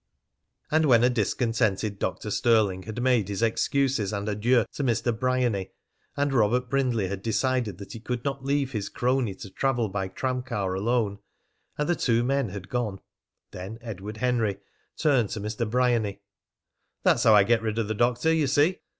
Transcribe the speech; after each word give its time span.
And 0.71 0.87
when 0.87 1.03
a 1.03 1.11
discontented 1.11 1.99
Dr. 1.99 2.31
Stirling 2.31 2.81
had 2.87 3.03
made 3.03 3.27
his 3.29 3.43
excuses 3.43 4.11
and 4.11 4.27
adieux 4.27 4.65
to 4.73 4.83
Mr. 4.83 5.15
Bryany, 5.15 5.73
and 6.17 6.33
Robert 6.33 6.71
Brindley 6.71 7.07
had 7.07 7.21
decided 7.21 7.77
that 7.77 7.91
he 7.93 7.99
could 7.99 8.25
not 8.25 8.43
leave 8.43 8.71
his 8.71 8.89
crony 8.89 9.35
to 9.35 9.51
travel 9.51 9.89
by 9.89 10.07
tram 10.07 10.41
car 10.41 10.73
alone, 10.73 11.19
and 11.77 11.87
the 11.87 11.95
two 11.95 12.23
men 12.23 12.49
had 12.49 12.67
gone, 12.67 12.99
then 13.51 13.77
Edward 13.81 14.17
Henry 14.17 14.57
turned 14.97 15.29
to 15.29 15.39
Mr. 15.39 15.69
Bryany: 15.69 16.23
"That's 17.03 17.21
how 17.21 17.35
I 17.35 17.43
get 17.43 17.61
rid 17.61 17.77
of 17.77 17.87
the 17.87 17.93
doctor, 17.93 18.33
you 18.33 18.47
see." 18.47 18.79